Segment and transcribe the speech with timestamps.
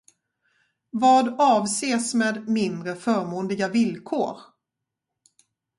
[0.89, 4.39] Vad avses med mindre förmånliga villkor?